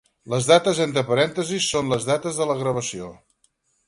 [0.33, 3.11] Les dates entre parèntesis són les dates de la gravació.